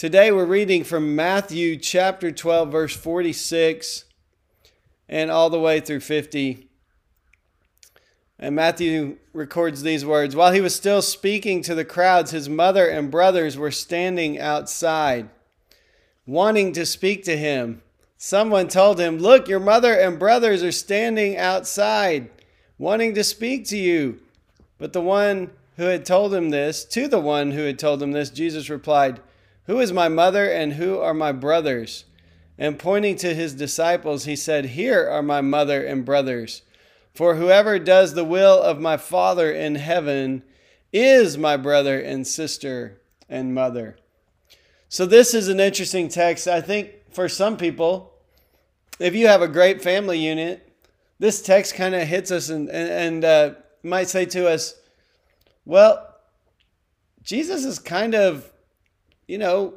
[0.00, 4.06] Today we're reading from Matthew chapter 12, verse 46,
[5.10, 6.70] and all the way through 50.
[8.38, 12.88] And Matthew records these words While he was still speaking to the crowds, his mother
[12.88, 15.28] and brothers were standing outside,
[16.24, 17.82] wanting to speak to him.
[18.16, 22.30] Someone told him, Look, your mother and brothers are standing outside,
[22.78, 24.18] wanting to speak to you.
[24.78, 28.12] But the one who had told him this, to the one who had told him
[28.12, 29.20] this, Jesus replied,
[29.70, 32.04] who is my mother and who are my brothers?
[32.58, 36.62] And pointing to his disciples, he said, Here are my mother and brothers.
[37.14, 40.42] For whoever does the will of my Father in heaven
[40.92, 43.96] is my brother and sister and mother.
[44.88, 46.48] So, this is an interesting text.
[46.48, 48.12] I think for some people,
[48.98, 50.68] if you have a great family unit,
[51.20, 54.74] this text kind of hits us and, and, uh, might say to us,
[55.64, 56.16] Well,
[57.22, 58.50] Jesus is kind of
[59.30, 59.74] you know,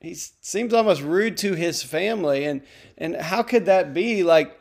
[0.00, 2.46] he seems almost rude to his family.
[2.46, 2.62] And,
[2.96, 4.22] and how could that be?
[4.22, 4.58] Like,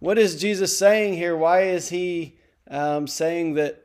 [0.00, 1.34] what is Jesus saying here?
[1.34, 2.36] Why is he
[2.70, 3.82] um, saying that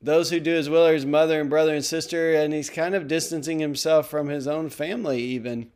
[0.00, 2.34] those who do his will are his mother and brother and sister?
[2.34, 5.72] And he's kind of distancing himself from his own family, even.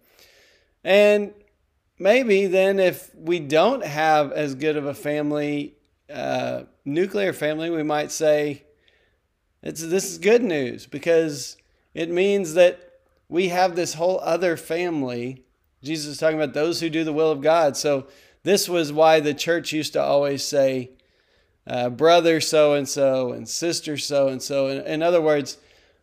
[0.85, 1.35] And
[1.99, 5.75] maybe then, if we don't have as good of a family,
[6.13, 8.63] uh, nuclear family, we might say,
[9.65, 11.57] it's, this is good news because
[11.93, 12.88] it means that
[13.29, 15.45] we have this whole other family.
[15.83, 17.77] Jesus is talking about those who do the will of God.
[17.77, 18.07] So
[18.43, 20.91] this was why the church used to always say,
[21.67, 24.69] uh, brother so and so and sister so and so.
[24.69, 25.59] In other words,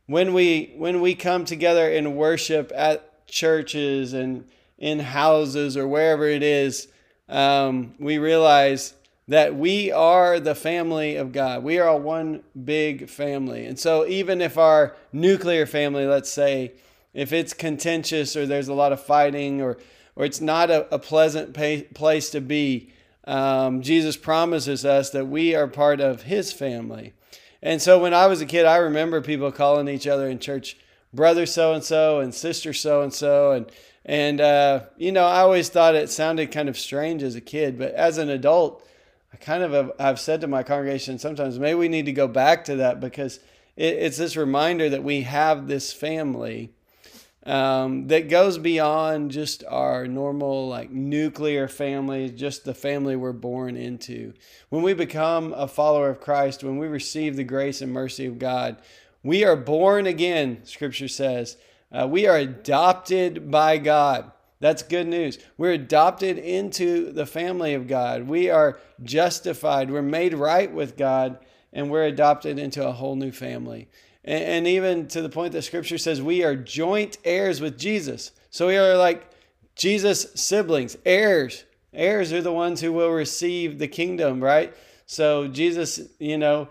[0.06, 4.46] when we when we come together in worship at churches and
[4.78, 6.88] in houses or wherever it is,
[7.28, 8.94] um, we realize
[9.28, 11.64] that we are the family of God.
[11.64, 13.66] We are one big family.
[13.66, 16.74] And so even if our nuclear family, let's say,
[17.16, 19.78] if it's contentious or there's a lot of fighting or
[20.16, 22.94] or it's not a, a pleasant pay, place to be,
[23.26, 27.14] um, Jesus promises us that we are part of His family.
[27.62, 30.78] And so when I was a kid, I remember people calling each other in church
[31.14, 33.72] brother so and so and sister so and so and
[34.04, 37.78] and uh, you know I always thought it sounded kind of strange as a kid,
[37.78, 38.86] but as an adult,
[39.34, 42.28] I kind of have I've said to my congregation sometimes maybe we need to go
[42.28, 43.40] back to that because
[43.76, 46.75] it, it's this reminder that we have this family
[47.46, 53.78] um, that goes beyond just our normal like nuclear family, just the family we're born
[53.78, 54.34] into.
[54.70, 58.40] When we become a follower of Christ, when we receive the grace and mercy of
[58.40, 58.78] God,
[59.22, 61.58] we are born again, scripture says.
[61.92, 64.32] Uh, we are adopted by God.
[64.60, 65.38] That's good news.
[65.58, 68.28] We're adopted into the family of God.
[68.28, 69.92] We are justified.
[69.92, 71.38] We're made right with God,
[71.72, 73.88] and we're adopted into a whole new family
[74.26, 78.32] and, and even to the point that scripture says we are joint heirs with Jesus.
[78.50, 79.30] So we are like
[79.76, 81.64] Jesus' siblings, heirs.
[81.94, 84.76] Heirs are the ones who will receive the kingdom, right?
[85.06, 86.68] So Jesus, you know,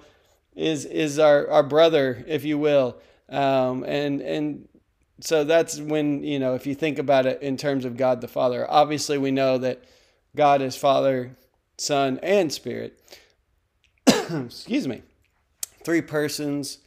[0.54, 2.98] is is our, our brother, if you will.
[3.31, 4.69] Um, and and
[5.20, 8.28] so that's when, you know, if you think about it in terms of God the
[8.28, 9.82] Father, obviously we know that
[10.37, 11.37] God is Father,
[11.78, 13.00] Son, and Spirit.
[14.06, 15.03] Excuse me.
[15.84, 16.78] Three persons,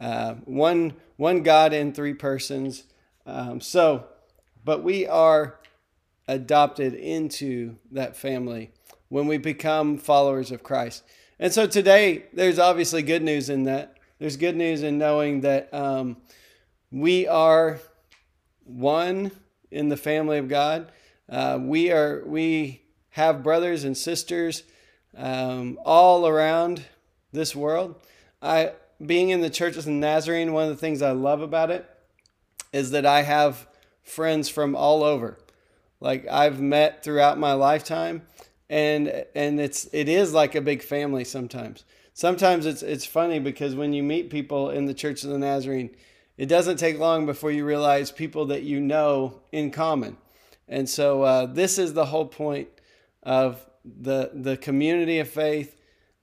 [0.00, 2.84] uh, one one God in three persons.
[3.26, 4.06] Um, so,
[4.64, 5.58] but we are
[6.26, 8.72] adopted into that family
[9.08, 11.04] when we become followers of Christ.
[11.38, 13.98] And so today, there's obviously good news in that.
[14.18, 16.16] There's good news in knowing that um,
[16.90, 17.80] we are
[18.64, 19.32] one
[19.70, 20.92] in the family of God.
[21.28, 24.64] Uh, we are we have brothers and sisters
[25.16, 26.82] um, all around
[27.32, 27.96] this world.
[28.40, 28.72] I
[29.04, 31.88] being in the Church of the Nazarene, one of the things I love about it
[32.72, 33.66] is that I have
[34.02, 35.38] friends from all over.
[36.00, 38.22] Like I've met throughout my lifetime
[38.72, 41.84] and and it's it is like a big family sometimes.
[42.14, 45.90] Sometimes it's it's funny because when you meet people in the Church of the Nazarene,
[46.38, 50.16] it doesn't take long before you realize people that you know in common.
[50.68, 52.68] And so uh, this is the whole point
[53.22, 55.76] of the the community of faith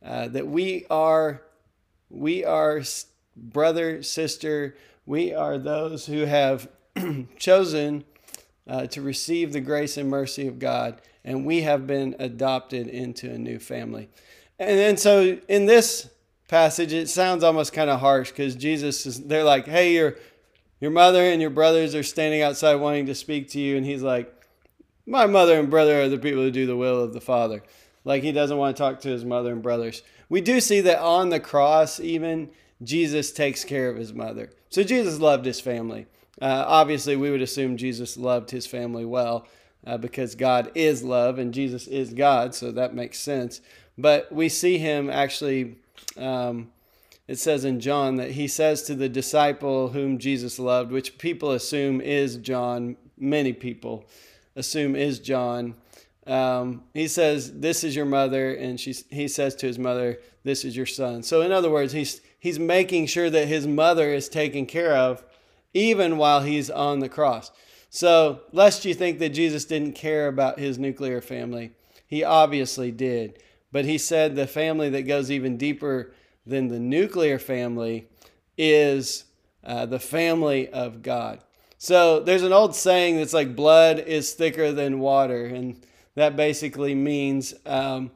[0.04, 1.44] uh, that we are
[2.10, 2.82] we are
[3.36, 4.76] brother, sister.
[5.06, 6.70] We are those who have
[7.38, 8.04] chosen
[8.68, 13.32] uh, to receive the grace and mercy of God, and we have been adopted into
[13.32, 14.10] a new family.
[14.60, 16.10] And then, so in this
[16.48, 20.16] passage, it sounds almost kind of harsh because Jesus is, they're like, hey, your,
[20.82, 23.78] your mother and your brothers are standing outside wanting to speak to you.
[23.78, 24.34] And he's like,
[25.06, 27.64] my mother and brother are the people who do the will of the Father.
[28.10, 30.02] Like he doesn't want to talk to his mother and brothers.
[30.30, 32.50] We do see that on the cross, even
[32.82, 34.50] Jesus takes care of his mother.
[34.72, 36.08] So Jesus loved his family.
[36.42, 39.46] Uh, obviously, we would assume Jesus loved his family well
[39.86, 43.62] uh, because God is love and Jesus is God, so that makes sense.
[43.96, 45.76] But we see him actually,
[46.18, 46.72] um,
[47.28, 51.52] it says in John that he says to the disciple whom Jesus loved, which people
[51.52, 54.08] assume is John, many people
[54.56, 55.76] assume is John.
[56.30, 60.64] Um, he says, "This is your mother," and she, he says to his mother, "This
[60.64, 64.30] is your son." So, in other words, he's he's making sure that his mother is
[64.30, 65.24] taken care of,
[65.74, 67.52] even while he's on the cross.
[67.90, 71.72] So, lest you think that Jesus didn't care about his nuclear family,
[72.06, 73.42] he obviously did.
[73.72, 76.12] But he said the family that goes even deeper
[76.46, 78.08] than the nuclear family
[78.58, 79.26] is
[79.64, 81.44] uh, the family of God.
[81.78, 85.82] So there's an old saying that's like blood is thicker than water, and
[86.20, 88.12] that basically means um,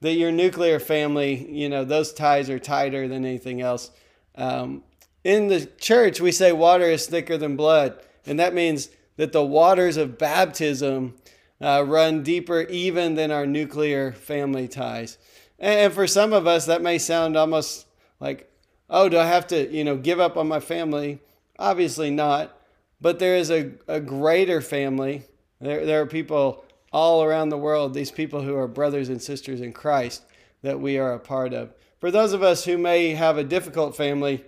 [0.00, 3.90] that your nuclear family, you know, those ties are tighter than anything else.
[4.34, 4.82] Um,
[5.22, 9.44] in the church, we say water is thicker than blood, and that means that the
[9.44, 11.14] waters of baptism
[11.60, 15.16] uh, run deeper even than our nuclear family ties.
[15.58, 17.86] And for some of us, that may sound almost
[18.20, 18.50] like,
[18.90, 21.20] oh, do I have to, you know, give up on my family?
[21.58, 22.58] Obviously not.
[23.00, 25.22] But there is a, a greater family.
[25.60, 26.63] There, there are people
[26.94, 30.24] all around the world, these people who are brothers and sisters in Christ
[30.62, 31.74] that we are a part of.
[31.98, 34.44] For those of us who may have a difficult family,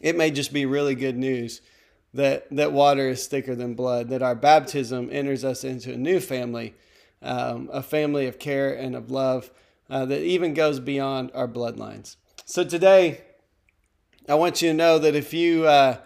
[0.00, 1.60] it may just be really good news
[2.14, 6.20] that, that water is thicker than blood, that our baptism enters us into a new
[6.20, 6.72] family,
[7.20, 9.50] um, a family of care and of love
[9.90, 12.14] uh, that even goes beyond our bloodlines.
[12.44, 13.22] So today,
[14.28, 15.96] I want you to know that if you uh,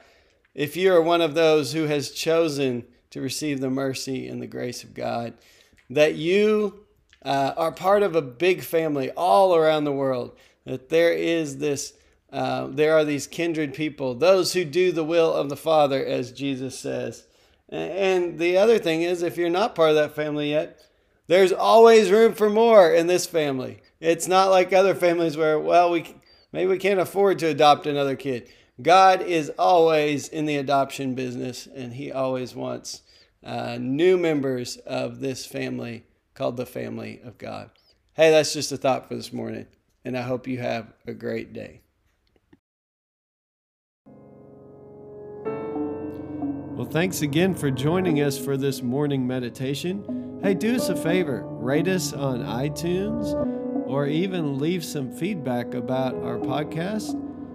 [0.54, 4.46] if you are one of those who has chosen to receive the mercy and the
[4.46, 5.34] grace of God,
[5.88, 6.86] that you
[7.24, 11.94] uh, are part of a big family all around the world, that there is this,
[12.32, 16.32] uh, there are these kindred people, those who do the will of the Father, as
[16.32, 17.26] Jesus says.
[17.68, 20.80] And the other thing is, if you're not part of that family yet,
[21.28, 23.80] there's always room for more in this family.
[24.00, 26.16] It's not like other families where, well, we
[26.52, 28.48] maybe we can't afford to adopt another kid.
[28.82, 33.02] God is always in the adoption business, and He always wants
[33.44, 36.04] uh, new members of this family
[36.34, 37.70] called the family of God.
[38.14, 39.66] Hey, that's just a thought for this morning,
[40.04, 41.80] and I hope you have a great day.
[46.76, 50.40] Well, thanks again for joining us for this morning meditation.
[50.42, 53.34] Hey, do us a favor rate us on iTunes
[53.86, 57.29] or even leave some feedback about our podcast